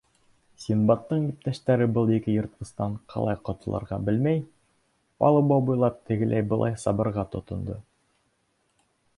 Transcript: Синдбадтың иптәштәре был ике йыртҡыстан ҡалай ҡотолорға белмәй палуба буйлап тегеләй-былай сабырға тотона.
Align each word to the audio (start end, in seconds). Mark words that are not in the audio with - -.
Синдбадтың 0.61 1.25
иптәштәре 1.31 1.87
был 1.97 2.13
ике 2.15 2.33
йыртҡыстан 2.37 2.95
ҡалай 3.13 3.39
ҡотолорға 3.51 4.01
белмәй 4.09 4.41
палуба 5.25 5.59
буйлап 5.69 6.03
тегеләй-былай 6.11 6.83
сабырға 6.87 7.31
тотона. 7.37 7.81